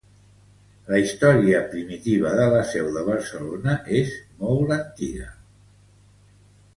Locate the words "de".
2.39-2.47, 2.95-3.03